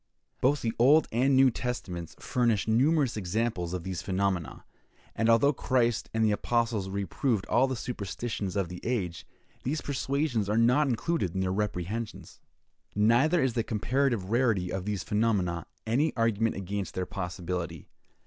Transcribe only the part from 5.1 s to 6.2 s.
and although Christ